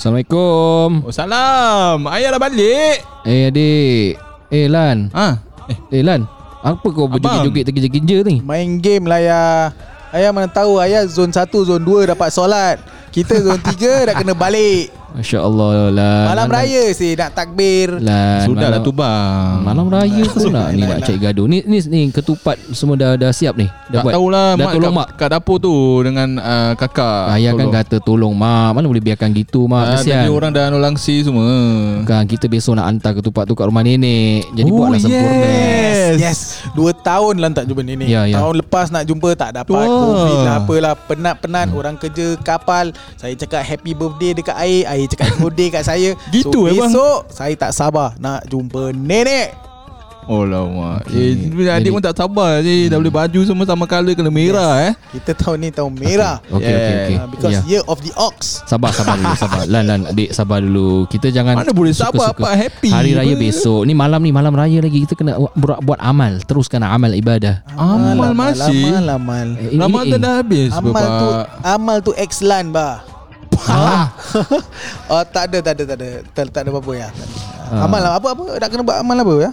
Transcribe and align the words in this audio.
Assalamualaikum. 0.00 1.04
Oh, 1.04 1.12
salam. 1.12 2.08
Ayah 2.08 2.32
dah 2.32 2.40
balik. 2.40 3.04
Eh 3.28 3.52
adik. 3.52 4.16
Eh 4.48 4.64
Lan. 4.64 5.12
Ha? 5.12 5.36
Eh 5.92 6.00
Lan. 6.00 6.24
Apa 6.64 6.88
kau 6.88 7.04
berjoget-joget 7.04 7.68
terkeja-keja 7.68 8.24
ni? 8.24 8.40
Main 8.40 8.80
game 8.80 9.04
lah 9.04 9.20
ya. 9.20 9.44
Ayah 10.08 10.32
mana 10.32 10.48
tahu 10.48 10.80
ayah 10.80 11.04
zon 11.04 11.28
1 11.28 11.52
zon 11.52 11.84
2 11.84 12.16
dapat 12.16 12.32
solat. 12.32 12.80
Kita 13.12 13.44
zon 13.44 13.60
3 13.60 14.08
dah 14.08 14.14
kena 14.16 14.32
balik. 14.32 14.88
Masya 15.12 15.38
Allah 15.40 15.90
Lan. 15.90 16.24
Malam 16.28 16.46
raya 16.48 16.82
sih 16.90 17.12
nak 17.12 17.30
takbir. 17.32 17.98
Lan. 17.98 18.44
Sudah 18.44 18.68
malam, 18.68 18.72
lah 18.72 18.80
tu 18.80 18.92
bang. 18.92 19.56
Malam 19.60 19.86
raya 19.86 20.22
pun 20.24 20.48
nak 20.48 20.68
ni 20.70 20.82
nak 20.82 20.98
cari 21.00 21.18
gaduh. 21.18 21.44
Ni 21.44 21.58
ni 21.62 21.78
ni 21.84 22.00
ketupat 22.08 22.56
semua 22.70 22.94
dah 22.94 23.14
dah 23.14 23.30
siap 23.30 23.54
ni. 23.54 23.66
Dah 23.88 24.00
Tak 24.00 24.14
tahulah 24.14 24.48
Dah 24.52 24.58
mak 24.60 24.72
tolong 24.72 24.86
kat, 24.88 25.00
mak. 25.00 25.08
kat 25.16 25.28
dapur 25.30 25.56
tu 25.58 25.74
dengan 26.00 26.28
uh, 26.36 26.72
kakak. 26.74 27.22
Ayah 27.32 27.52
kan 27.52 27.66
Tolong. 27.66 27.74
kata 27.76 27.96
tolong 27.98 28.34
mak. 28.34 28.70
Mana 28.72 28.86
boleh 28.86 29.02
biarkan 29.02 29.30
gitu 29.32 29.66
mak. 29.66 29.82
Ah, 29.82 29.90
Kesian. 29.98 30.20
tadi 30.20 30.28
orang 30.28 30.50
dah 30.50 30.64
nolangsi 30.68 31.14
semua. 31.20 31.48
Kan 32.04 32.24
kita 32.24 32.46
besok 32.46 32.74
nak 32.74 32.86
hantar 32.86 33.12
ketupat 33.12 33.44
tu 33.44 33.52
kat 33.52 33.66
rumah 33.66 33.82
nenek. 33.82 34.46
Jadi 34.52 34.68
Oh, 34.68 34.76
buatlah 34.78 35.00
sempurna. 35.00 35.42
yes. 35.42 36.14
Yes. 36.16 36.38
Dua 36.72 36.90
tahun 36.92 37.38
lah 37.38 37.50
tak 37.52 37.66
jumpa 37.66 37.82
nenek. 37.82 38.06
Ya, 38.06 38.24
ya. 38.24 38.38
Tahun 38.38 38.54
lepas 38.56 38.86
nak 38.88 39.04
jumpa 39.04 39.34
tak 39.34 39.50
dapat. 39.54 39.74
Wah. 39.76 39.86
Covid 39.90 40.38
lah 40.40 40.54
apalah. 40.60 40.94
Penat-penat 41.00 41.68
orang 41.70 41.94
kerja 41.94 42.38
kapal. 42.40 42.90
Saya 43.16 43.34
cakap 43.34 43.60
happy 43.60 43.92
birthday 43.92 44.32
dekat 44.32 44.56
air. 44.56 44.82
Air 44.86 44.99
cakap 45.06 45.26
happy 45.28 45.40
birthday 45.44 45.68
kat 45.70 45.84
saya. 45.84 46.10
Gitu 46.28 46.50
so, 46.50 46.66
eh, 46.66 46.74
bang? 46.74 46.90
Besok 46.90 47.18
saya 47.28 47.54
tak 47.54 47.72
sabar 47.72 48.12
nak 48.16 48.44
jumpa 48.44 48.90
nenek. 48.90 49.56
Oh 50.30 50.46
lama. 50.46 51.02
Okay. 51.02 51.34
Eh, 51.42 51.74
adik 51.74 51.90
pun 51.90 51.98
tak 51.98 52.14
sabar 52.14 52.62
je. 52.62 52.86
Dah 52.86 53.02
boleh 53.02 53.10
baju 53.10 53.40
semua 53.42 53.66
sama 53.66 53.82
colour 53.82 54.14
kena 54.14 54.30
merah 54.30 54.78
eh. 54.78 54.92
Kita 55.10 55.34
tahun 55.34 55.58
ni 55.58 55.68
tahun 55.74 55.90
merah. 55.90 56.38
Okey 56.46 56.54
okey 56.54 56.70
Yeah. 56.70 57.02
okey. 57.02 57.16
Uh, 57.16 57.26
because 57.26 57.50
Ya. 57.50 57.60
year 57.66 57.82
of 57.84 57.98
the 57.98 58.14
ox. 58.14 58.62
Sabar 58.62 58.94
sabar 58.94 59.18
dulu 59.18 59.34
sabar. 59.34 59.66
Lan 59.66 59.90
lan 59.90 60.00
adik 60.06 60.30
sabar 60.30 60.62
dulu. 60.62 61.10
Kita 61.10 61.34
jangan 61.34 61.58
Mana 61.58 61.74
boleh 61.74 61.90
sabar 61.90 62.30
apa 62.30 62.46
happy. 62.46 62.94
Hari 62.94 63.18
raya 63.18 63.34
besok. 63.34 63.82
Ni 63.82 63.90
malam 63.90 64.22
ni 64.22 64.30
malam 64.30 64.54
raya 64.54 64.78
lagi 64.78 65.02
kita 65.02 65.18
kena 65.18 65.34
buat, 65.50 65.82
buat 65.82 65.98
amal. 65.98 66.38
Teruskan 66.46 66.86
amal 66.86 67.10
ibadah. 67.10 67.66
Amal 67.74 68.30
masih. 68.30 68.86
Amal, 68.86 69.06
amal. 69.10 69.46
Eh, 69.58 69.74
ini- 69.74 69.82
Ramadan 69.82 70.14
ini- 70.14 70.22
dah 70.22 70.32
habis 70.38 70.70
Amal 70.70 70.86
tu 70.86 70.94
bapak. 70.94 71.42
amal 71.66 71.96
tu 71.98 72.12
excellent 72.14 72.70
bah. 72.70 73.02
Ah. 73.66 74.08
oh 75.12 75.22
tak 75.26 75.52
ada 75.52 75.58
tak 75.60 75.72
ada 75.76 75.82
tak 75.84 75.96
ada 75.96 76.08
tak, 76.32 76.44
tak 76.48 76.60
ada 76.64 76.68
apa-apa 76.70 76.92
ya. 76.94 77.08
Ah. 77.68 77.84
Amal 77.84 78.00
apa 78.00 78.28
apa 78.30 78.42
nak 78.56 78.68
kena 78.68 78.82
buat 78.82 78.98
amal 78.98 79.16
apa 79.18 79.34
ya? 79.38 79.50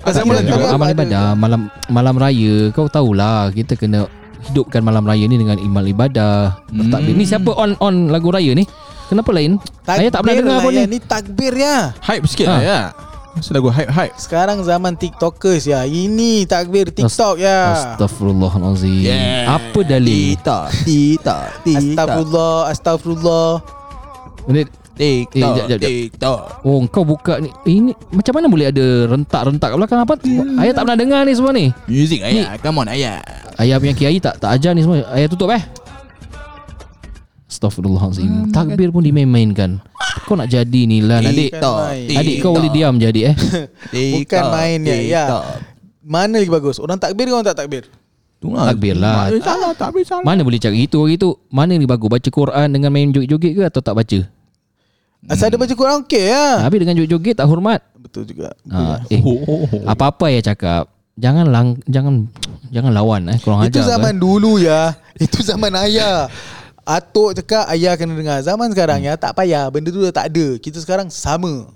Pasal 0.00 0.22
Amal 0.22 0.38
amal 0.38 0.44
juga 0.44 0.54
juga. 0.54 0.66
amal 0.70 0.86
ada. 0.86 0.94
ibadah 0.94 1.24
malam 1.34 1.60
malam 1.88 2.14
raya 2.14 2.54
kau 2.70 2.86
tahulah 2.86 3.50
kita 3.50 3.74
kena 3.74 4.06
hidupkan 4.46 4.78
malam 4.78 5.02
raya 5.02 5.26
ni 5.26 5.34
dengan 5.34 5.58
imal 5.58 5.82
ibadah. 5.82 6.62
Hmm. 6.70 6.94
Ni 7.02 7.26
siapa 7.26 7.50
on 7.50 7.74
on 7.80 8.14
lagu 8.14 8.30
raya 8.30 8.54
ni? 8.54 8.62
Kenapa 9.06 9.30
lain? 9.30 9.58
Ayah 9.86 10.10
tak 10.10 10.22
pernah 10.22 10.34
Takbir 10.34 10.42
dengar 10.42 10.58
lah 10.58 10.62
pun 10.62 10.72
ya, 10.72 10.82
ni. 10.82 10.84
Ni 10.86 10.98
takbir 10.98 11.52
ya. 11.54 11.76
Hype 12.02 12.26
sikit 12.26 12.46
Ha. 12.46 12.54
lah 12.54 12.62
ya. 12.62 12.80
Masa 13.36 13.52
lagu 13.52 13.68
hype-hype. 13.68 14.16
Sekarang 14.16 14.64
zaman 14.64 14.96
TikTokers 14.96 15.68
ya. 15.68 15.84
Ini 15.84 16.48
takbir 16.48 16.88
TikTok 16.88 17.36
ya. 17.36 17.76
Astaghfirullahalazim. 17.92 19.12
Apa 19.44 19.84
dalil? 19.84 20.32
Tita, 20.40 20.72
tita, 20.88 21.36
Astagfirullah, 21.76 22.56
astagfirullah. 22.72 23.50
Ni 24.48 24.64
Eh, 24.96 25.28
TikTok, 25.28 25.52
jap, 25.52 25.66
jap, 25.68 25.76
jap. 25.76 25.90
TikTok. 25.92 26.40
Oh 26.64 26.80
kau 26.88 27.04
buka 27.04 27.36
ni 27.36 27.52
eh, 27.52 27.76
Ini 27.76 27.92
macam 28.08 28.32
mana 28.32 28.46
boleh 28.48 28.66
ada 28.72 28.86
rentak-rentak 29.04 29.68
kat 29.68 29.76
belakang 29.76 30.00
apa? 30.00 30.14
Ayah 30.56 30.72
tak 30.72 30.88
pernah 30.88 30.96
dengar 30.96 31.20
ni 31.28 31.36
semua 31.36 31.52
ni 31.52 31.68
Music 31.84 32.24
ayah, 32.24 32.56
come 32.56 32.80
on 32.80 32.88
ayah. 32.88 33.20
Ayah 33.60 33.76
punya 33.76 33.92
kiai 33.92 34.16
tak 34.16 34.40
tak 34.40 34.56
ajar 34.56 34.72
ni 34.72 34.80
semua 34.80 35.04
Ayah 35.12 35.28
tutup 35.28 35.52
eh 35.52 35.60
Astaghfirullahaladzim 37.56 38.52
Takbir 38.52 38.92
pun 38.92 39.00
dimain-mainkan 39.00 39.80
Kau 40.22 40.36
nak 40.36 40.46
jadi 40.46 40.80
ni 40.84 41.00
lah 41.00 41.18
adik 41.18 41.56
TikTok, 41.56 41.76
Adik 42.12 42.36
kau 42.38 42.52
boleh 42.52 42.68
diam 42.68 42.94
jadi 42.94 43.20
eh 43.32 43.34
Bukan 44.14 44.42
main 44.52 44.78
ya. 44.82 44.96
ya. 45.00 45.24
Mana 46.00 46.36
lagi 46.36 46.52
bagus? 46.52 46.76
Orang 46.76 47.00
takbir 47.00 47.24
ke 47.24 47.32
orang 47.32 47.46
tak 47.46 47.58
takbir? 47.58 47.88
Takbir 48.38 48.94
lah. 48.94 49.32
Tak 49.32 49.42
salah, 49.42 49.72
tak 49.72 49.88
boleh 49.90 50.06
salah. 50.06 50.22
Mana 50.22 50.44
boleh 50.44 50.60
cakap 50.60 50.76
gitu 50.78 51.02
hari 51.02 51.16
tu 51.16 51.34
Mana 51.48 51.74
ni 51.74 51.82
bagus 51.82 52.06
Baca 52.06 52.28
Quran 52.28 52.68
dengan 52.68 52.92
main 52.92 53.08
joget-joget 53.08 53.52
ke 53.52 53.62
Atau 53.64 53.80
tak 53.80 53.96
baca 53.96 54.20
Asal 55.26 55.50
ada 55.50 55.56
baca 55.56 55.72
Quran 55.72 56.04
okey 56.04 56.30
ya. 56.30 56.62
Habis 56.62 56.78
dengan 56.78 56.94
joget-joget 56.96 57.34
tak 57.34 57.48
hormat 57.48 57.80
Betul 57.96 58.28
juga. 58.28 58.52
ha, 58.68 59.00
Eh 59.08 59.18
Oh. 59.18 59.66
Apa-apa 59.82 60.28
ya 60.28 60.44
cakap 60.44 60.92
Jangan 61.16 61.48
lang, 61.48 61.80
jangan 61.88 62.28
jangan 62.68 62.92
lawan 62.92 63.32
eh 63.32 63.40
kurang 63.40 63.64
Itu 63.64 63.80
ajar 63.80 63.96
zaman 63.96 64.14
kan? 64.14 64.20
dulu 64.20 64.60
ya. 64.60 64.92
Itu 65.16 65.40
zaman 65.40 65.72
ayah. 65.80 66.28
Atuk 66.86 67.34
cakap 67.34 67.66
ayah 67.74 67.98
kena 67.98 68.14
dengar. 68.14 68.38
Zaman 68.46 68.70
sekarang 68.70 69.02
ya 69.02 69.18
tak 69.18 69.34
payah. 69.34 69.66
Benda 69.74 69.90
tu 69.90 70.06
dah 70.06 70.14
tak 70.14 70.30
ada. 70.30 70.54
Kita 70.62 70.78
sekarang 70.78 71.10
sama. 71.10 71.66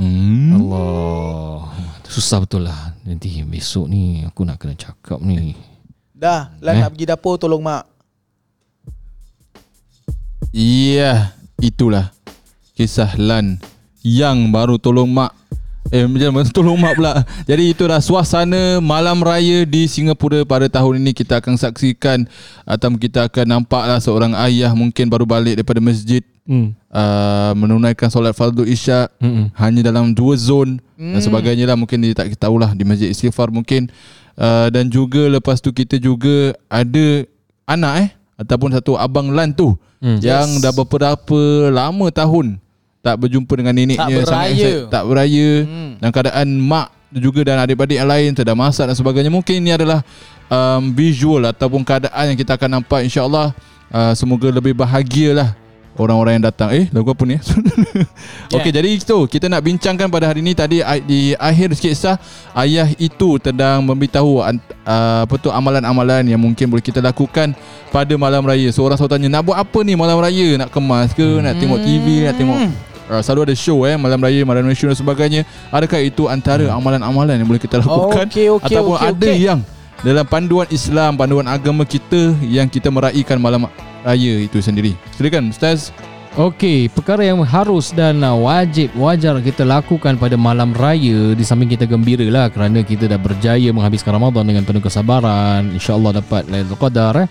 Hmm. 0.00 0.56
Allah 0.56 1.68
Susah 2.08 2.40
betul 2.40 2.64
lah 2.64 2.96
Nanti 3.04 3.44
besok 3.44 3.84
ni 3.90 4.24
Aku 4.24 4.46
nak 4.46 4.56
kena 4.56 4.72
cakap 4.78 5.20
ni 5.20 5.52
Dah, 6.16 6.54
lah 6.64 6.72
Eh? 6.72 6.80
nak 6.82 6.90
pergi 6.96 7.06
dapur 7.06 7.38
tolong 7.38 7.62
mak. 7.62 7.86
Iya, 10.50 11.36
itulah 11.62 12.10
kisah 12.74 13.14
Lan 13.14 13.60
yang 14.02 14.50
baru 14.50 14.80
tolong 14.80 15.10
mak. 15.10 15.30
Eh, 15.88 16.04
macam 16.04 16.30
mana 16.36 16.48
tolong 16.56 16.76
mak 16.76 16.94
pula. 16.98 17.24
Jadi 17.48 17.72
itulah 17.72 18.00
suasana 18.04 18.78
malam 18.84 19.18
raya 19.24 19.64
di 19.64 19.88
Singapura 19.88 20.44
pada 20.44 20.68
tahun 20.68 21.00
ini 21.00 21.16
kita 21.16 21.40
akan 21.40 21.56
saksikan 21.56 22.28
atau 22.68 22.92
kita 22.96 23.26
akan 23.30 23.44
nampaklah 23.58 23.96
seorang 23.98 24.36
ayah 24.48 24.72
mungkin 24.76 25.08
baru 25.08 25.24
balik 25.24 25.56
daripada 25.56 25.80
masjid 25.80 26.20
hmm. 26.44 26.76
uh, 26.92 27.52
menunaikan 27.56 28.12
solat 28.12 28.36
fardu 28.36 28.68
isyak 28.68 29.08
Mm-mm. 29.16 29.48
hanya 29.56 29.88
dalam 29.88 30.12
dua 30.12 30.36
zon 30.36 30.76
dan 30.98 31.20
sebagainya 31.24 31.64
lah 31.64 31.76
mungkin 31.78 32.02
dia 32.04 32.12
tak 32.12 32.34
kita 32.34 32.50
tahulah 32.50 32.74
di 32.76 32.82
masjid 32.84 33.08
istighfar 33.08 33.48
mungkin 33.48 33.88
uh, 34.36 34.68
dan 34.68 34.90
juga 34.92 35.30
lepas 35.30 35.62
tu 35.62 35.72
kita 35.72 35.96
juga 35.96 36.52
ada 36.68 37.24
anak 37.64 37.94
eh 38.04 38.10
ataupun 38.36 38.74
satu 38.76 38.98
abang 38.98 39.32
Lan 39.32 39.56
tu 39.56 39.72
Hmm. 39.98 40.22
yang 40.22 40.46
Yes. 40.46 40.62
dah 40.62 40.70
beberapa 40.70 41.40
lama 41.74 42.06
tahun 42.14 42.62
tak 43.08 43.16
berjumpa 43.16 43.52
dengan 43.56 43.72
neneknya 43.72 44.04
Tak 44.20 44.28
sangat 44.28 44.28
beraya. 44.28 44.52
excited, 44.52 44.78
tak 44.92 45.02
beraya 45.08 45.48
Hmm. 45.64 45.92
dan 45.96 46.08
keadaan 46.12 46.48
mak 46.60 46.86
juga 47.08 47.40
dan 47.40 47.56
adik-adik 47.56 47.96
yang 47.96 48.10
lain 48.12 48.30
sedang 48.36 48.58
masak 48.60 48.84
dan 48.84 48.92
sebagainya 48.92 49.32
mungkin 49.32 49.64
ini 49.64 49.72
adalah 49.72 50.04
um, 50.52 50.92
visual 50.92 51.40
ataupun 51.48 51.80
keadaan 51.80 52.24
yang 52.28 52.36
kita 52.36 52.52
akan 52.52 52.68
nampak 52.78 53.00
insyaallah 53.00 53.56
uh, 53.88 54.12
semoga 54.12 54.52
lebih 54.52 54.76
bahagia 54.76 55.32
lah 55.32 55.48
orang-orang 55.96 56.36
yang 56.38 56.46
datang 56.52 56.68
eh 56.70 56.84
lagu 56.92 57.10
apa 57.10 57.24
ni 57.24 57.40
Okey 58.54 58.70
jadi 58.70 58.88
itu 58.92 59.18
kita 59.26 59.50
nak 59.50 59.66
bincangkan 59.66 60.06
pada 60.06 60.30
hari 60.30 60.40
ini 60.40 60.54
tadi 60.54 60.78
di 61.04 61.34
akhir 61.34 61.74
kisah 61.74 62.16
ayah 62.54 62.86
itu 62.96 63.40
sedang 63.42 63.82
memberitahu 63.82 64.38
uh, 64.38 64.54
apa 65.26 65.34
tu 65.36 65.50
amalan-amalan 65.50 66.22
yang 66.28 66.38
mungkin 66.38 66.70
boleh 66.70 66.84
kita 66.84 67.02
lakukan 67.02 67.50
pada 67.88 68.14
malam 68.14 68.44
raya. 68.44 68.68
Seorang 68.68 68.94
selalu 68.94 69.12
tanya 69.16 69.28
nak 69.40 69.42
buat 69.48 69.56
apa 69.56 69.78
ni 69.80 69.96
malam 69.96 70.20
raya? 70.20 70.60
Nak 70.60 70.70
kemas 70.70 71.12
ke? 71.12 71.24
Nak 71.24 71.56
tengok 71.56 71.80
TV? 71.82 72.28
Nak 72.28 72.34
tengok 72.36 72.58
Uh, 73.08 73.24
selalu 73.24 73.48
ada 73.48 73.54
show 73.56 73.88
eh 73.88 73.96
malam 73.96 74.20
raya 74.20 74.44
malam 74.44 74.68
nasional 74.68 74.92
dan 74.92 75.00
sebagainya. 75.00 75.40
Adakah 75.72 76.00
itu 76.04 76.28
antara 76.28 76.68
amalan-amalan 76.68 77.40
yang 77.40 77.48
boleh 77.48 77.60
kita 77.60 77.80
lakukan 77.80 78.28
Okey, 78.28 78.52
okey, 78.52 78.76
ataupun 78.76 78.96
okey, 79.00 79.08
ada 79.08 79.28
okey. 79.32 79.36
yang 79.48 79.60
dalam 80.04 80.24
panduan 80.28 80.68
Islam 80.68 81.16
panduan 81.16 81.48
agama 81.48 81.88
kita 81.88 82.36
yang 82.44 82.68
kita 82.68 82.92
meraihkan 82.92 83.40
malam 83.40 83.64
raya 84.04 84.34
itu 84.44 84.60
sendiri? 84.60 84.92
Silakan 85.16 85.50
ustaz. 85.50 85.88
Okey, 86.38 86.86
perkara 86.92 87.26
yang 87.26 87.42
harus 87.42 87.90
dan 87.90 88.22
wajib 88.22 88.94
wajar 88.94 89.40
kita 89.42 89.66
lakukan 89.66 90.14
pada 90.20 90.38
malam 90.38 90.70
raya 90.70 91.34
di 91.34 91.42
samping 91.42 91.66
kita 91.66 91.82
gembira 91.82 92.22
lah 92.30 92.46
kerana 92.46 92.86
kita 92.86 93.10
dah 93.10 93.18
berjaya 93.18 93.74
menghabiskan 93.74 94.14
Ramadan 94.14 94.46
dengan 94.46 94.62
penuh 94.62 94.78
kesabaran, 94.78 95.66
insya-Allah 95.74 96.22
dapat 96.22 96.46
Lailatul 96.46 96.78
Qadar 96.78 97.26
eh. 97.26 97.28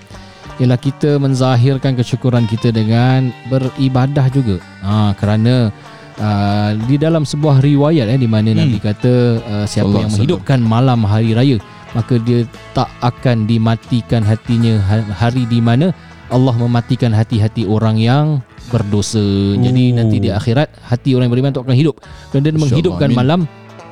Ialah 0.57 0.79
kita 0.81 1.21
menzahirkan 1.21 1.93
kesyukuran 1.93 2.49
kita 2.49 2.73
dengan 2.73 3.29
beribadah 3.45 4.25
juga. 4.33 4.57
Ha, 4.81 5.13
kerana 5.13 5.69
uh, 6.17 6.71
di 6.89 6.97
dalam 6.97 7.23
sebuah 7.23 7.61
riwayat 7.61 8.09
eh 8.09 8.19
di 8.19 8.25
mana 8.25 8.53
hmm. 8.53 8.59
Nabi 8.59 8.77
kata 8.81 9.13
uh, 9.37 9.65
siapa 9.69 9.85
Allah 9.89 10.01
yang 10.05 10.11
menghidupkan 10.17 10.59
malam 10.61 11.05
hari 11.05 11.37
raya 11.37 11.57
maka 11.95 12.19
dia 12.19 12.43
tak 12.73 12.89
akan 12.99 13.47
dimatikan 13.47 14.21
hatinya 14.25 14.81
ha- 14.85 15.07
hari 15.13 15.47
di 15.47 15.63
mana 15.63 15.93
Allah 16.27 16.51
mematikan 16.59 17.15
hati-hati 17.15 17.63
orang 17.63 17.95
yang 17.95 18.43
berdosa. 18.67 19.23
Jadi 19.55 19.95
Oh. 19.95 20.03
nanti 20.03 20.19
di 20.19 20.27
akhirat 20.27 20.67
hati 20.83 21.15
orang 21.15 21.31
yang 21.31 21.35
beriman 21.39 21.51
tu 21.55 21.63
akan 21.63 21.71
hidup. 21.71 22.03
Dan 22.35 22.43
dia 22.43 22.51
menghidupkan 22.51 23.07
amin. 23.07 23.17
malam 23.17 23.39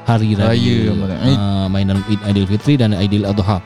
hari 0.04 0.36
raya. 0.36 0.92
Raya. 0.92 1.32
Ah, 1.40 1.66
mainan 1.72 2.04
Id 2.12 2.20
Aidilfitri 2.28 2.76
dan 2.76 2.92
Aidil-Adha. 2.92 3.64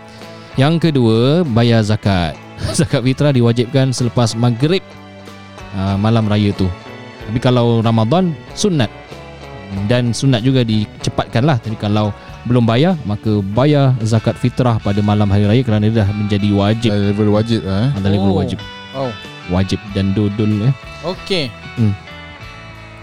Yang 0.53 0.91
kedua, 0.91 1.41
bayar 1.49 1.81
zakat. 1.81 2.37
Zakat 2.71 3.01
fitrah 3.01 3.29
diwajibkan 3.29 3.89
selepas 3.89 4.33
maghrib 4.33 4.83
ah, 5.73 5.95
malam 5.95 6.25
raya 6.25 6.51
tu. 6.53 6.67
Tapi 7.25 7.37
kalau 7.37 7.79
Ramadan 7.79 8.33
sunat. 8.51 8.89
Dan 9.85 10.09
sunat 10.11 10.41
juga 10.41 10.65
dicepatkan 10.65 11.45
lah. 11.45 11.61
Tapi 11.61 11.77
kalau 11.77 12.09
belum 12.43 12.65
bayar, 12.65 12.97
maka 13.05 13.37
bayar 13.53 13.93
zakat 14.01 14.33
fitrah 14.33 14.81
pada 14.81 14.97
malam 14.99 15.29
hari 15.29 15.45
raya 15.45 15.61
kerana 15.61 15.85
dia 15.85 16.01
dah 16.01 16.09
menjadi 16.09 16.49
wajib. 16.49 16.89
level 16.89 17.29
wajib 17.29 17.61
lah 17.61 17.85
eh. 17.85 17.89
Ada 17.95 18.07
level 18.09 18.33
Oh. 18.33 18.37
wajib. 18.41 18.57
Oh. 18.91 19.11
Wajib 19.49 19.77
dan 19.93 20.13
dudul 20.13 20.65
eh. 20.65 20.73
Okey. 21.05 21.53
Hmm. 21.77 21.93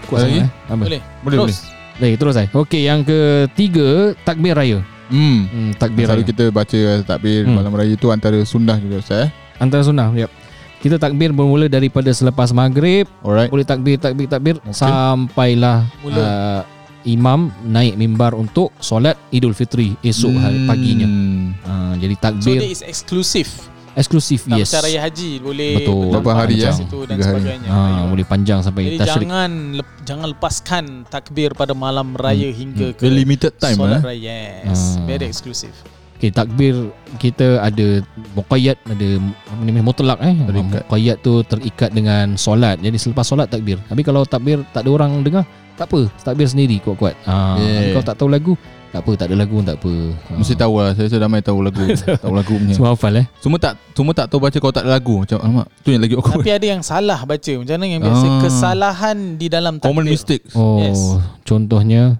Kuat 0.05 0.27
Lagi? 0.27 0.39
sangat, 0.39 0.43
eh? 0.43 0.51
Apa? 0.67 0.83
Boleh. 0.83 1.01
Boleh 1.23 1.37
boleh. 1.39 1.55
Terus. 1.55 1.59
Lagi 1.97 2.15
terus 2.19 2.33
saya. 2.35 2.47
Okey, 2.51 2.81
yang 2.83 3.01
ketiga 3.01 3.87
takbir 4.21 4.53
raya. 4.53 4.79
Hmm. 5.07 5.47
Hmm, 5.47 5.71
takbir 5.73 6.03
Selalu 6.03 6.19
raya. 6.19 6.29
kita 6.29 6.43
baca 6.51 6.79
takbir 7.07 7.41
Hmm. 7.41 7.55
malam 7.55 7.71
raya 7.71 7.95
tu 7.95 8.11
antara 8.11 8.43
sunnah 8.43 8.75
juga 8.75 8.99
Ustaz 8.99 9.23
eh. 9.23 9.31
Antara 9.57 9.81
sunnah, 9.81 10.13
yep. 10.13 10.29
Kita 10.77 10.95
takbir 10.95 11.31
bermula 11.31 11.65
daripada 11.65 12.09
selepas 12.09 12.51
maghrib, 12.51 13.09
Alright. 13.19 13.49
boleh 13.49 13.65
takbir 13.65 13.97
takbir 13.97 14.27
takbir 14.27 14.55
Okey. 14.59 14.71
sampailah 14.71 15.89
Mula. 15.99 16.15
uh, 16.15 16.61
imam 17.03 17.49
naik 17.63 17.95
mimbar 17.95 18.31
untuk 18.31 18.69
solat 18.77 19.17
Idul 19.29 19.51
Fitri 19.51 19.97
esok 19.99 20.37
hari 20.37 20.63
paginya. 20.63 21.07
Hmm. 21.07 21.57
Uh, 21.59 21.93
jadi 21.97 22.13
So 22.13 22.21
takbir 22.21 22.59
dia 22.59 22.69
is 22.69 22.81
exclusive. 22.81 23.49
eksklusif 23.95 24.45
Tak 24.45 24.61
yes. 24.61 24.69
macam 24.69 24.81
raya 24.85 24.99
haji 25.01 25.29
boleh 25.41 25.71
Betul. 25.81 26.05
Berapa 26.13 26.31
hari 26.37 26.61
ya? 26.61 26.69
dan 26.69 26.85
hari. 27.09 27.25
sebagainya. 27.25 27.65
Ha, 27.67 27.81
Ya. 27.81 28.01
boleh 28.05 28.25
panjang 28.29 28.59
sampai 28.61 28.81
Jadi 28.85 28.97
tasyrik. 29.01 29.25
jangan 29.25 29.51
lep, 29.73 29.89
jangan 30.05 30.27
lepaskan 30.29 30.83
takbir 31.09 31.49
pada 31.51 31.73
malam 31.73 32.13
raya 32.13 32.53
hingga 32.53 32.93
ke 32.93 33.01
Very 33.01 33.25
limited 33.25 33.57
time 33.57 33.73
solat 33.75 33.97
eh. 33.97 34.03
raya. 34.05 34.37
Yes, 34.63 34.93
Ah. 34.93 35.09
very 35.09 35.25
exclusive. 35.25 35.73
Okay, 36.17 36.33
takbir 36.33 36.73
kita 37.21 37.61
ada 37.61 38.01
muqayyad, 38.33 38.73
ada 38.83 39.07
apa 39.21 39.61
ni 39.61 39.71
mutlak 39.77 40.17
eh. 40.19 40.33
Terikat. 40.33 40.81
Muqayyad 40.83 41.17
tu 41.21 41.33
terikat 41.45 41.89
dengan 41.93 42.33
solat. 42.35 42.81
Jadi 42.81 42.97
selepas 42.97 43.21
solat 43.21 43.47
takbir. 43.47 43.77
Tapi 43.85 44.01
kalau 44.01 44.25
takbir 44.25 44.65
tak 44.73 44.81
ada 44.81 44.89
orang 44.91 45.21
dengar, 45.21 45.45
tak 45.77 45.85
apa. 45.87 46.09
Takbir 46.19 46.49
sendiri 46.49 46.81
kuat-kuat. 46.81 47.13
Ha, 47.23 47.61
Yeah. 47.61 47.93
Kalau 47.93 48.01
tak 48.03 48.17
tahu 48.17 48.29
lagu, 48.33 48.57
tak 48.89 49.05
apa, 49.05 49.11
tak 49.13 49.25
ada 49.29 49.35
lagu 49.37 49.61
pun 49.61 49.65
tak 49.67 49.77
apa. 49.77 49.93
Ha. 50.09 50.31
Mesti 50.41 50.53
tahu 50.55 50.73
lah 50.79 50.91
Saya 50.95 51.05
sudah 51.05 51.21
ramai 51.21 51.41
tahu 51.43 51.59
lagu 51.61 51.83
Tahu 52.23 52.33
lagu 52.33 52.53
punya 52.55 52.73
Semua 52.73 52.89
hafal 52.95 53.13
eh. 53.19 53.25
Semua 53.37 53.59
tak 53.59 53.73
Semua 53.91 54.13
tak 54.15 54.25
tahu 54.25 54.39
baca 54.39 54.57
Kalau 54.57 54.71
tak 54.71 54.83
ada 54.87 54.91
lagu 54.95 55.21
Macam 55.21 55.37
alamak 55.37 55.67
Tu 55.83 55.91
yang 55.91 56.01
lagi 56.01 56.15
awkward 56.15 56.39
Tapi 56.39 56.49
ada 56.49 56.65
yang 56.65 56.81
salah 56.81 57.19
baca. 57.21 57.51
Macam 57.51 57.73
mana 57.75 57.85
yang 57.85 58.01
biasa 58.01 58.25
Ah. 58.25 58.39
kesalahan 58.41 59.17
di 59.35 59.47
dalam 59.51 59.73
takbir. 59.77 59.91
Common 59.91 60.07
mistakes 60.07 60.55
Oh, 60.55 60.79
Yes. 60.81 60.97
contohnya 61.43 62.17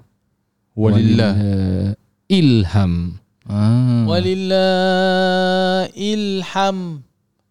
Walillah 0.75 1.33
walillah 1.33 1.95
ilham. 2.29 2.93
Ah. 3.47 4.03
Walillah 4.07 5.87
ilham 5.93 7.01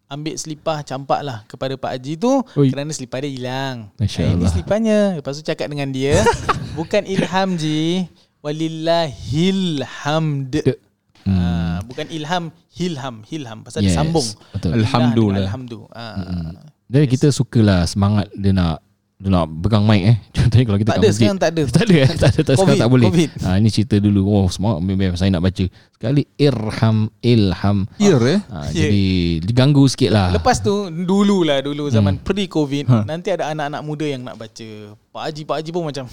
Ambil 0.07 0.39
selipar 0.39 0.87
campak 0.87 1.19
lah 1.21 1.43
kepada 1.45 1.75
Pak 1.75 1.99
Haji 1.99 2.15
tu 2.15 2.31
Oi. 2.55 2.71
Kerana 2.71 2.95
selipar 2.95 3.21
dia 3.21 3.33
hilang 3.33 3.91
Masya 3.99 4.23
Eh, 4.23 4.29
Ini 4.29 4.39
Allah. 4.39 4.51
seliparnya 4.51 4.99
Lepas 5.19 5.35
tu 5.35 5.43
cakap 5.43 5.67
dengan 5.67 5.91
dia 5.91 6.23
Bukan 6.79 7.03
ilham 7.05 7.59
ji 7.59 8.07
Walillahil 8.39 9.83
hamd 9.83 10.55
De- 10.55 10.79
ha, 11.27 11.83
Bukan 11.83 12.07
ilham 12.09 12.55
Hilham 12.71 13.27
Hilham 13.27 13.59
Pasal 13.67 13.83
yes. 13.83 13.91
dia 13.91 13.99
sambung 13.99 14.29
Betul. 14.55 14.79
Alhamdulillah. 14.79 15.43
Alhamdulillah 15.43 15.91
ha. 15.91 16.55
Jadi 16.87 17.07
kita 17.11 17.35
sukalah 17.35 17.83
semangat 17.83 18.31
dia 18.31 18.55
nak 18.55 18.86
nak 19.19 19.49
pegang 19.59 19.81
mic 19.83 20.03
eh. 20.05 20.17
Contohnya 20.37 20.65
kalau 20.65 20.77
kita 20.77 20.89
Tak 20.89 20.97
ada 20.97 21.03
masjid. 21.03 21.17
sekarang 21.19 21.39
tak 21.39 21.51
ada 21.51 21.63
Tak 21.73 21.83
ada 21.83 21.95
eh? 21.97 22.09
Tak 22.11 22.29
ada 22.29 22.41
tak, 22.43 22.55
sekarang 22.55 22.61
Covid, 22.61 22.77
tak 22.79 22.91
boleh 22.91 23.07
Covid. 23.09 23.31
ha, 23.41 23.49
Ini 23.57 23.69
cerita 23.71 23.97
dulu 23.97 24.21
Oh 24.25 24.47
semangat 24.47 24.79
biar 24.85 25.13
saya 25.15 25.31
nak 25.31 25.43
baca 25.43 25.65
Sekali 25.91 26.23
irham 26.37 26.97
Ilham 27.19 27.79
Ear 27.97 28.21
eh 28.23 28.39
ha, 28.45 28.59
Yeah. 28.67 28.77
Jadi 28.85 29.05
Diganggu 29.43 29.85
sikit 29.87 30.11
lah 30.11 30.29
Lepas 30.31 30.61
tu 30.61 30.75
Dulu 30.91 31.43
lah 31.43 31.59
Dulu 31.59 31.89
zaman 31.89 32.15
Hmm. 32.15 32.23
pre-covid 32.23 32.85
Ha. 32.87 33.03
Nanti 33.05 33.29
ada 33.31 33.49
anak-anak 33.49 33.81
muda 33.83 34.05
yang 34.05 34.21
nak 34.21 34.37
baca 34.37 34.69
Pak 34.93 35.23
Haji 35.25 35.43
Pak 35.43 35.57
Haji 35.57 35.71
pun 35.71 35.83
macam 35.83 36.05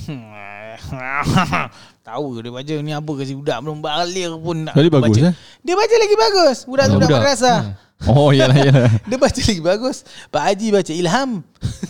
Tahu 2.04 2.26
dia 2.38 2.52
baca 2.52 2.74
ni 2.78 2.92
apa 2.92 3.12
kasi 3.14 3.32
budak 3.34 3.58
belum 3.60 3.80
balik 3.80 4.32
pun 4.38 4.58
nak 4.64 4.74
Jadi 4.74 4.90
bagus 4.90 5.12
baca. 5.14 5.22
eh 5.26 5.34
Dia 5.60 5.76
baca 5.76 5.96
lagi 5.98 6.16
bagus 6.18 6.58
Budak-budak 6.64 7.00
Budak. 7.04 7.20
madrasah 7.20 7.60
Oh 8.04 8.30
iyalah 8.30 8.58
iyalah 8.58 8.90
Dia 9.02 9.16
baca 9.18 9.40
lagi 9.40 9.62
bagus 9.62 9.98
Pak 10.28 10.44
Haji 10.44 10.68
baca 10.72 10.92
ilham 10.92 11.30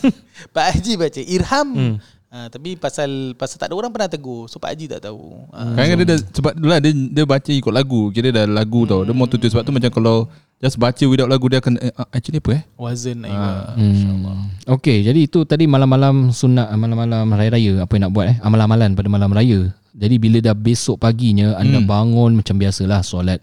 Pak 0.54 0.64
Haji 0.70 0.92
baca 0.96 1.20
irham. 1.20 1.68
Hmm. 1.70 1.94
ha, 2.28 2.46
Tapi 2.48 2.74
pasal 2.74 3.32
Pasal 3.34 3.56
tak 3.56 3.70
ada 3.70 3.74
orang 3.74 3.88
pernah 3.88 4.06
tegur 4.06 4.46
So 4.46 4.58
Pak 4.58 4.74
Haji 4.74 4.86
tak 4.88 5.06
tahu. 5.06 5.46
Ha, 5.50 5.74
Kadang-kadang 5.74 5.98
dia 5.98 6.08
dah 6.10 6.18
Sebab 6.32 6.52
dulu 6.54 6.68
lah 6.68 6.80
dia, 6.82 6.90
dia 6.90 7.24
baca 7.24 7.50
ikut 7.50 7.70
lagu 7.70 8.00
Kira 8.10 8.28
dah 8.28 8.44
lagu 8.44 8.82
tau. 8.84 9.02
Dia 9.02 9.12
mau 9.12 9.24
tutup 9.24 9.46
Sebab 9.46 9.62
tu 9.62 9.70
macam 9.70 9.90
kalau 9.90 10.16
Just 10.58 10.76
baca 10.76 11.04
without 11.04 11.26
lagu 11.26 11.46
Dia 11.46 11.62
akan 11.62 11.78
eh, 11.78 11.94
ah, 11.94 12.08
Actually 12.10 12.38
apa 12.38 12.50
eh? 12.58 12.62
Wazan 12.74 13.22
Ah. 13.24 13.74
hmm. 13.74 14.70
Okay 14.78 15.02
jadi 15.02 15.26
itu 15.26 15.42
tadi 15.44 15.66
malam-malam 15.66 16.30
sunat 16.30 16.70
Malam-malam 16.72 17.30
raya-raya 17.30 17.82
Apa 17.82 17.94
yang 17.94 18.08
nak 18.08 18.12
buat 18.12 18.26
eh? 18.30 18.36
Amalan-amalan 18.40 18.90
pada 18.94 19.06
malam 19.06 19.30
raya. 19.30 19.70
Jadi 19.94 20.18
bila 20.18 20.42
dah 20.42 20.54
besok 20.54 20.98
paginya 20.98 21.54
Anda 21.54 21.78
Hmm. 21.78 21.86
bangun 21.86 22.30
Macam 22.34 22.58
biasalah 22.58 23.02
solat. 23.02 23.38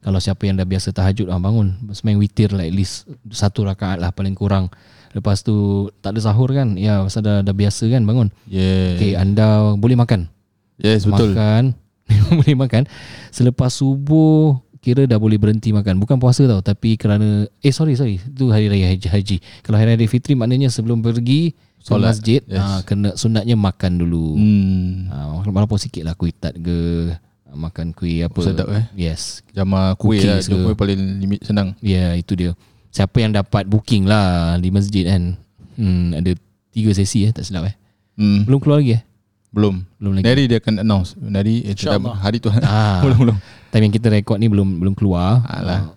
Kalau 0.00 0.16
siapa 0.16 0.48
yang 0.48 0.56
dah 0.56 0.64
biasa 0.64 0.96
tahajud 0.96 1.28
ah, 1.28 1.36
Bangun 1.36 1.76
Semayang 1.92 2.16
witir 2.16 2.48
lah 2.50 2.64
at 2.64 2.72
least 2.72 3.04
Satu 3.28 3.68
rakaat 3.68 4.00
lah 4.00 4.08
paling 4.08 4.32
kurang 4.32 4.72
Lepas 5.10 5.42
tu 5.42 5.88
Tak 6.00 6.14
ada 6.14 6.20
sahur 6.22 6.50
kan? 6.54 6.78
Ya 6.78 7.02
pasal 7.02 7.22
dah, 7.26 7.42
dah 7.42 7.54
biasa 7.54 7.86
kan 7.90 8.02
bangun? 8.06 8.28
Yeah 8.46 8.94
Okay 8.96 9.12
anda 9.18 9.74
boleh 9.74 9.98
makan? 9.98 10.30
Yes 10.80 11.04
betul. 11.04 11.36
Makan. 11.36 11.76
Boleh 12.42 12.58
makan. 12.58 12.90
Selepas 13.30 13.70
subuh 13.70 14.58
Kira 14.80 15.04
dah 15.04 15.20
boleh 15.20 15.36
berhenti 15.36 15.70
makan. 15.76 16.00
Bukan 16.00 16.16
puasa 16.16 16.48
tau 16.48 16.64
Tapi 16.64 16.96
kerana 16.96 17.44
Eh 17.60 17.70
sorry 17.70 17.94
sorry. 17.94 18.16
Itu 18.16 18.50
hari 18.50 18.66
raya 18.66 18.90
haji, 18.90 19.06
haji. 19.12 19.36
Kalau 19.62 19.76
hari 19.76 19.94
raya 19.94 20.08
fitri 20.10 20.34
Maknanya 20.34 20.72
sebelum 20.72 21.04
pergi 21.04 21.54
Ke 21.54 21.94
Solat. 21.94 22.16
masjid 22.16 22.40
Yes. 22.48 22.58
ah, 22.58 22.80
Kena 22.82 23.14
sunatnya 23.14 23.54
makan 23.54 24.00
dulu. 24.00 24.34
Hmm. 24.40 25.06
Ah, 25.12 25.44
Walaupun 25.44 25.78
sikit 25.78 26.02
lah 26.02 26.16
Kuih 26.16 26.32
tat 26.32 26.56
ke 26.56 27.12
ah, 27.46 27.54
Makan 27.54 27.92
kuih 27.92 28.24
apa. 28.26 28.40
Sedap, 28.40 28.72
eh? 28.72 28.88
Yes. 28.96 29.44
Jama 29.52 29.94
kuih 30.00 30.18
lah 30.24 30.40
ke. 30.40 30.50
kuih 30.50 30.74
paling 30.74 30.98
limit 31.20 31.44
senang. 31.44 31.76
Ya 31.78 32.10
yeah, 32.10 32.10
itu 32.16 32.32
dia 32.34 32.50
Siapa 32.90 33.16
yang 33.22 33.30
dapat 33.30 33.70
booking 33.70 34.06
lah 34.06 34.58
Di 34.58 34.68
masjid 34.74 35.06
kan 35.06 35.38
hmm, 35.78 36.18
Ada 36.18 36.30
tiga 36.74 36.90
sesi 36.94 37.26
eh 37.26 37.30
Tak 37.30 37.46
silap 37.46 37.70
eh 37.70 37.74
hmm. 38.18 38.46
Belum 38.50 38.58
keluar 38.58 38.82
lagi 38.82 38.98
eh 38.98 39.02
Belum 39.54 39.82
Belum 39.98 40.12
lagi 40.18 40.24
Nari 40.26 40.44
dia 40.50 40.58
akan 40.58 40.82
announce 40.82 41.14
Nari 41.18 41.70
eh. 41.70 41.74
Hari 41.74 42.38
tu 42.42 42.50
Ah. 42.66 42.98
Belum 43.02 43.18
belum 43.18 43.36
Time 43.70 43.86
yang 43.86 43.94
kita 43.94 44.10
rekod 44.10 44.42
ni 44.42 44.50
belum 44.50 44.82
belum 44.82 44.98
keluar. 44.98 45.46
Alah. 45.46 45.94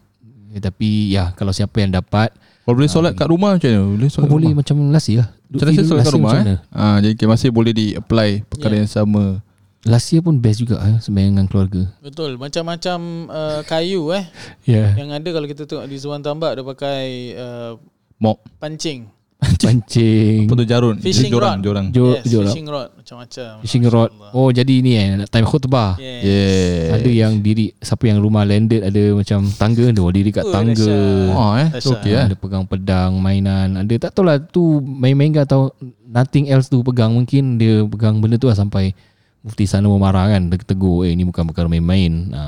Uh, 0.54 0.62
tapi 0.62 1.10
ya 1.10 1.34
kalau 1.34 1.50
siapa 1.50 1.74
yang 1.82 1.90
dapat 1.90 2.30
Kalau 2.62 2.78
boleh 2.78 2.86
solat 2.86 3.18
kat 3.18 3.26
rumah 3.26 3.58
macam 3.58 3.66
mana 3.74 3.82
Boleh 3.98 4.06
oh, 4.06 4.12
solat 4.14 4.26
kat 4.30 4.34
boleh 4.38 4.46
rumah 4.54 4.60
macam 4.62 4.76
lasi 4.94 5.14
lah. 5.18 5.28
Macam 5.50 5.66
mana 5.66 5.82
solat 5.82 6.04
kat 6.06 6.14
rumah 6.14 6.32
eh? 6.38 6.60
Ah, 6.70 6.98
Jadi 7.02 7.26
masih 7.26 7.50
boleh 7.50 7.74
di 7.74 7.98
apply 7.98 8.46
Perkara 8.46 8.78
Ya. 8.78 8.86
yang 8.86 8.90
sama 8.94 9.42
Lasi 9.84 10.24
pun 10.24 10.40
best 10.40 10.64
juga 10.64 10.80
eh 10.80 10.96
sembahyang 11.04 11.36
dengan 11.36 11.48
keluarga. 11.52 11.84
Betul 12.00 12.40
Macam-macam 12.40 13.00
uh, 13.28 13.60
kayu 13.68 14.16
eh 14.16 14.24
Ya. 14.64 14.96
Yeah. 14.96 15.04
Yang 15.04 15.10
ada 15.20 15.30
kalau 15.36 15.48
kita 15.52 15.64
tengok 15.68 15.86
di 15.92 15.98
Zuan 16.00 16.24
Tambak 16.24 16.56
Dia 16.56 16.64
pakai 16.64 17.04
uh, 17.36 17.72
Mop 18.16 18.40
pancing 18.64 19.12
Pancing. 19.60 20.48
Apa 20.48 20.56
tu 20.56 20.64
jarun 20.64 20.96
Fishing 21.04 21.28
Jorang 21.28 21.60
rod. 21.60 21.68
Jorang 21.68 21.86
Jo, 21.92 22.16
Yes, 22.16 22.24
jo 22.32 22.40
lah. 22.40 22.48
fishing 22.48 22.68
rod 22.72 22.90
Macam-macam 22.96 23.52
Fishing 23.60 23.84
rod. 23.92 24.10
Oh 24.32 24.48
jadi 24.50 24.76
ni 24.80 24.96
eh 24.96 25.20
nak 25.20 25.28
time 25.28 25.44
khutbah. 25.44 26.00
Yes. 26.00 26.24
Yeah 26.24 26.96
Ada 26.96 27.10
yang 27.12 27.34
diri 27.44 27.76
siapa 27.76 28.08
yang 28.08 28.24
rumah 28.24 28.48
landed 28.48 28.88
ada 28.88 29.04
macam 29.12 29.44
tangga 29.60 29.92
dia 29.92 30.08
diri 30.16 30.32
kat 30.32 30.48
Oh, 30.48 30.54
tangga. 30.56 30.96
Oh 31.36 31.52
eh 31.60 31.68
Dahsyat. 31.76 31.92
Okey 32.00 32.12
eh 32.16 32.24
Ada 32.32 32.36
pegang 32.40 32.64
pedang 32.64 33.20
mainan 33.20 33.84
Ada 33.84 34.08
tak 34.08 34.16
tahu 34.16 34.32
lah 34.32 34.40
tu 34.40 34.80
Main-main 34.80 35.36
ke 35.36 35.44
atau 35.44 35.76
Nothing 36.08 36.48
else 36.48 36.72
tu 36.72 36.80
pegang 36.80 37.12
Mungkin 37.12 37.60
dia 37.60 37.84
pegang 37.84 38.24
benda 38.24 38.40
tu 38.40 38.48
lah 38.48 38.56
Sampai 38.56 38.96
Mufti 39.44 39.64
sana 39.64 39.86
memarah 39.86 40.28
kan 40.30 40.48
Dia 40.48 40.58
tegur 40.58 41.04
Eh 41.04 41.12
ni 41.12 41.22
bukan 41.22 41.44
perkara 41.44 41.68
main-main. 41.68 42.32
Ha. 42.32 42.42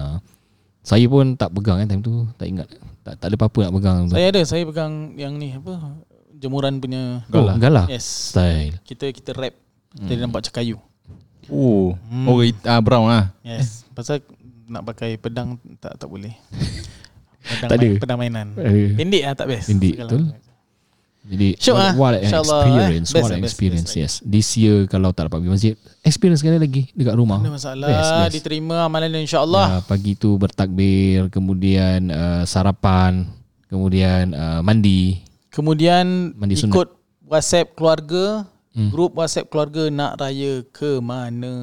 Saya 0.79 1.05
pun 1.05 1.35
tak 1.35 1.51
pegang 1.51 1.77
kan 1.77 1.87
Time 1.87 1.99
tu 1.99 2.25
Tak 2.33 2.47
ingat. 2.47 2.67
Tak, 3.03 3.19
tak 3.19 3.27
ada 3.27 3.35
apa-apa 3.35 3.59
nak 3.61 3.73
pegang. 3.73 3.97
Tu. 4.07 4.13
Saya 4.15 4.27
ada 4.29 4.41
Saya 4.41 4.63
pegang 4.63 4.93
yang 5.13 5.35
ni 5.35 5.51
apa? 5.51 6.01
Jemuran 6.33 6.79
punya 6.79 7.21
Oh, 7.27 7.51
galah 7.53 7.85
Yes. 7.85 8.07
Style. 8.31 8.79
Kita 8.81 9.07
kita 9.09 9.31
rap. 9.31 9.53
Kita 9.93 10.11
nampak 10.17 10.41
macam 10.41 10.53
kayu 10.53 10.77
Oh. 11.45 11.93
Hmm. 12.09 12.25
Oh 12.25 12.41
it- 12.41 12.63
ah, 12.63 12.79
brown 12.79 13.05
lah 13.05 13.35
Yes. 13.41 13.83
Pasal 13.91 14.23
nak 14.65 14.81
pakai 14.83 15.15
pedang 15.15 15.59
Tak 15.77 15.95
tak 15.95 16.07
boleh. 16.07 16.33
Pedang, 17.45 17.69
Tak 17.69 17.77
ada. 17.77 17.85
main, 17.85 18.01
pedang 18.01 18.17
mainan. 18.17 18.47
Eh, 18.57 18.97
Pendek 18.97 19.21
lah 19.21 19.33
tak 19.37 19.45
best. 19.45 19.69
Pendek, 19.69 20.01
betul. 20.01 20.33
Jadi 21.25 21.57
Syok 21.57 21.73
what, 21.73 21.81
ah. 21.81 21.93
what 21.97 22.13
an 22.13 22.21
InsyaAllah, 22.21 22.61
experience 22.61 23.09
eh. 23.09 23.13
What 23.13 23.17
Best 23.17 23.25
an 23.25 23.33
lah, 23.33 23.41
best, 23.41 23.49
experience 23.49 23.89
best 23.89 23.97
Yes 23.97 24.13
This 24.21 24.47
year 24.55 24.77
Kalau 24.85 25.09
tak 25.09 25.25
dapat 25.25 25.41
pergi 25.41 25.51
masjid 25.51 25.73
Experience 26.05 26.39
sekali 26.45 26.61
lagi 26.61 26.81
Dekat 26.93 27.15
rumah 27.17 27.41
Tak 27.41 27.49
ada 27.49 27.53
masalah 27.57 27.87
Best, 27.89 28.11
best. 28.13 28.33
Diterima 28.37 28.75
amalan 28.85 29.25
insyaAllah 29.25 29.65
Ya, 29.65 29.77
pagi 29.81 30.13
tu 30.13 30.37
bertakbir, 30.37 31.33
kemudian 31.33 32.13
uh, 32.13 32.45
sarapan, 32.45 33.25
kemudian 33.65 34.37
uh, 34.37 34.61
mandi. 34.61 35.25
Kemudian 35.49 36.35
Mandi 36.37 36.53
sunat. 36.53 36.73
ikut 36.77 36.89
WhatsApp 37.25 37.73
keluarga 37.73 38.45
Hmm. 38.75 38.91
Grup 38.91 39.15
WhatsApp 39.15 39.47
keluarga 39.47 39.87
nak 39.87 40.19
raya 40.19 40.59
ke 40.67 40.99
mana 40.99 41.55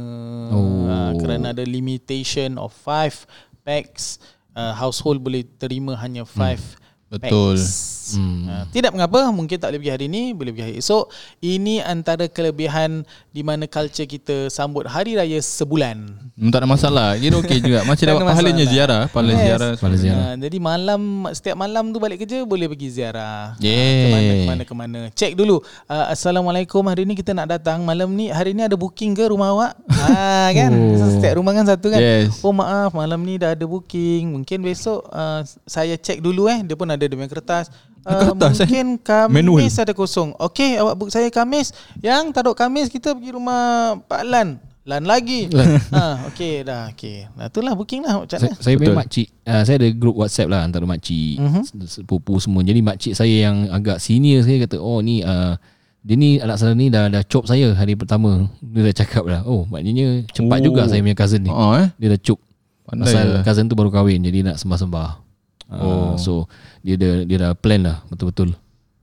Oh. 0.49 0.89
Ah, 0.89 1.13
Kerana 1.13 1.53
ada 1.53 1.61
limitation 1.61 2.57
of 2.57 2.73
5 2.73 3.29
packs 3.61 4.17
uh, 4.57 4.73
Household 4.73 5.21
boleh 5.21 5.45
terima 5.61 5.93
hanya 6.01 6.25
5 6.25 7.13
Betul. 7.13 7.61
packs 7.61 7.92
Hmm. 8.13 8.45
Uh, 8.45 8.65
tidak 8.71 8.91
mengapa 8.91 9.31
mungkin 9.31 9.57
tak 9.57 9.71
boleh 9.71 9.81
pergi 9.81 9.93
hari 9.95 10.07
ni 10.07 10.23
boleh 10.33 10.51
pergi 10.51 10.65
hari 10.65 10.75
esok 10.77 11.05
ini 11.39 11.79
antara 11.79 12.27
kelebihan 12.27 13.07
di 13.31 13.41
mana 13.41 13.65
culture 13.65 14.05
kita 14.05 14.49
sambut 14.49 14.85
hari 14.85 15.15
raya 15.15 15.39
sebulan 15.39 16.05
Hmm, 16.33 16.49
tak 16.49 16.65
ada 16.65 16.69
masalah. 16.69 17.13
Kira 17.15 17.39
okey 17.39 17.61
juga. 17.61 17.85
Macam 17.89 18.03
dapat 18.03 18.25
pahalanya 18.25 18.65
ziarah, 18.65 19.03
pahala 19.07 19.31
Yes. 19.31 19.43
ziarah. 19.45 19.71
Pahala 19.77 19.97
ziarah. 19.97 20.25
Uh, 20.25 20.35
jadi 20.41 20.57
malam 20.59 21.01
setiap 21.31 21.55
malam 21.55 21.85
tu 21.93 22.01
balik 22.01 22.19
kerja 22.19 22.43
boleh 22.43 22.67
pergi 22.67 22.89
ziarah. 22.89 23.53
Yeay. 23.61 23.77
Ah, 23.77 23.93
Ke 23.93 24.09
mana 24.09 24.33
ke 24.33 24.43
mana 24.43 24.63
ke 24.65 24.75
mana. 24.75 25.01
Cek 25.13 25.33
dulu. 25.37 25.61
Uh, 25.85 26.07
Assalamualaikum 26.09 26.83
hari 26.83 27.05
ni 27.05 27.13
kita 27.13 27.31
nak 27.31 27.47
datang 27.47 27.85
malam 27.85 28.09
ni 28.11 28.27
hari 28.27 28.57
ni 28.57 28.65
ada 28.65 28.75
booking 28.75 29.13
ke 29.13 29.29
rumah 29.29 29.53
awak? 29.53 29.73
ha 29.93 30.49
kan. 30.59 30.73
Oh. 30.73 30.97
Setiap 31.15 31.37
rumah 31.37 31.53
kan 31.53 31.69
satu 31.69 31.93
kan. 31.93 32.01
Yes. 32.01 32.41
Oh 32.41 32.51
maaf 32.51 32.91
malam 32.91 33.21
ni 33.23 33.37
dah 33.37 33.53
ada 33.53 33.65
booking. 33.65 34.33
Mungkin 34.33 34.59
besok 34.65 35.05
uh, 35.13 35.45
saya 35.63 35.95
cek 35.95 36.19
dulu 36.19 36.49
eh. 36.49 36.65
Dia 36.65 36.75
pun 36.75 36.89
ada 36.89 36.99
dia 36.99 37.13
punya 37.13 37.29
kertas. 37.29 37.69
Uh, 38.03 38.19
Kertas, 38.29 38.59
eh? 38.59 38.67
mungkin 38.67 38.87
Kamis 38.99 39.35
Manual. 39.37 39.63
ada 39.79 39.93
kosong. 39.93 40.35
Okey, 40.37 40.75
awak 40.75 40.95
book 40.95 41.09
saya 41.09 41.29
Kamis. 41.29 41.71
Yang 41.99 42.35
tak 42.35 42.43
ada 42.43 42.53
Kamis 42.53 42.87
kita 42.87 43.15
pergi 43.15 43.31
rumah 43.31 43.63
Pak 44.03 44.23
Lan. 44.23 44.49
Lan 44.83 45.07
lagi. 45.07 45.47
ha, 45.95 46.19
okey 46.29 46.67
dah. 46.67 46.91
Okey. 46.91 47.31
Nah, 47.33 47.47
itulah 47.47 47.71
booking 47.73 48.03
lah 48.03 48.19
macam 48.19 48.35
Saya, 48.35 48.51
mana. 48.51 48.59
saya 48.59 48.75
punya 48.75 48.87
Betul. 48.89 48.99
makcik 48.99 49.29
uh, 49.47 49.63
Saya 49.63 49.77
ada 49.79 49.89
grup 49.95 50.17
WhatsApp 50.19 50.51
lah 50.51 50.61
Antara 50.61 50.83
makcik 50.83 51.39
mm-hmm. 51.39 51.63
Sepupu 51.87 52.35
semua 52.37 52.67
Jadi 52.67 52.83
makcik 52.83 53.15
saya 53.15 53.31
yang 53.31 53.71
Agak 53.71 54.03
senior 54.03 54.43
saya 54.43 54.59
kata 54.59 54.83
Oh 54.83 54.99
ni 54.99 55.23
uh, 55.23 55.55
Dia 56.03 56.19
ni 56.19 56.43
anak 56.43 56.59
saya 56.59 56.75
ni 56.75 56.91
dah, 56.91 57.07
dah 57.07 57.23
cop 57.23 57.47
saya 57.47 57.71
Hari 57.71 57.95
pertama 57.95 58.51
Dia 58.59 58.83
dah 58.83 58.95
cakap 58.99 59.23
lah 59.23 59.47
Oh 59.47 59.63
maknanya 59.65 60.27
Cepat 60.27 60.59
Oh. 60.59 60.65
juga 60.67 60.91
saya 60.91 60.99
punya 60.99 61.15
cousin 61.15 61.47
ni 61.47 61.51
Oh, 61.55 61.79
eh. 61.79 61.87
Dia 61.95 62.11
dah 62.11 62.21
cop 62.21 62.43
Pasal 62.83 63.39
lah. 63.39 63.43
cousin 63.47 63.71
tu 63.71 63.79
baru 63.79 63.89
kahwin 63.89 64.19
Jadi 64.19 64.43
nak 64.43 64.59
sembah-sembah 64.59 65.22
uh, 65.73 65.83
Oh. 65.83 66.13
So 66.21 66.33
Dia 66.85 67.01
dah, 67.01 67.15
dia 67.25 67.37
dah 67.41 67.51
plan 67.57 67.81
lah 67.81 67.97
Betul-betul 68.13 68.53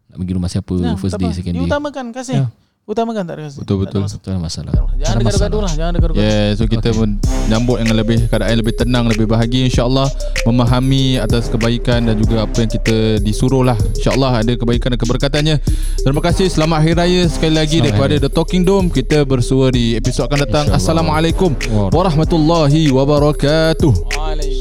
Nak 0.09 0.17
pergi 0.21 0.33
rumah 0.37 0.49
siapa 0.49 0.73
Nah, 0.77 0.95
First 0.95 1.17
day 1.17 1.33
second 1.33 1.53
day 1.57 1.61
Diutamakan 1.65 2.05
kasih. 2.13 2.45
Ya. 2.45 2.47
Utamakan 2.89 3.21
tak 3.21 3.37
ada 3.37 3.41
kasih. 3.45 3.61
Betul, 3.61 3.85
betul. 3.85 4.01
Tak 4.01 4.33
ada 4.33 4.41
masalah. 4.41 4.73
Lah 4.73 4.81
masalah 4.81 4.97
Jangan 4.97 5.13
ada 5.13 5.23
gaduh-gaduh 5.29 5.61
lah. 5.61 5.73
Jangan 5.77 5.91
ada 5.93 5.99
gaduh-gaduh. 6.01 6.25
Yeah, 6.25 6.47
so 6.57 6.63
kita 6.65 6.89
pun 6.97 7.09
nyambut 7.45 7.77
dengan 7.85 7.95
lebih 8.01 8.17
keadaan 8.25 8.55
lebih 8.57 8.73
tenang, 8.81 9.05
lebih 9.05 9.29
bahagia 9.29 9.69
insya-Allah 9.69 10.09
memahami 10.41 11.21
atas 11.21 11.53
kebaikan 11.53 12.09
dan 12.09 12.17
juga 12.17 12.49
apa 12.49 12.57
yang 12.65 12.71
kita 12.73 13.21
disuruh 13.21 13.61
lah. 13.61 13.77
Insya-Allah 13.93 14.41
ada 14.41 14.51
kebaikan 14.57 14.97
dan 14.97 14.99
keberkatannya. 15.05 15.55
Terima 16.01 16.21
kasih 16.25 16.49
selamat 16.49 16.77
hari 16.81 16.93
raya 16.97 17.21
sekali 17.29 17.53
lagi 17.61 17.77
Selamat 17.77 17.93
daripada 17.93 18.13
hari 18.17 18.25
The 18.25 18.31
Talking 18.33 18.63
Dome. 18.65 18.89
Kita 18.89 19.21
bersua 19.21 19.69
di 19.69 19.93
episod 19.93 20.25
akan 20.25 20.49
datang. 20.49 20.65
InsyaAllah. 20.73 20.81
Assalamualaikum 20.81 21.51
Waalaikumsalam. 21.53 21.93
warahmatullahi 21.93 22.81
wabarakatuh. 22.89 23.91
Waalaikumsalam. 24.17 24.58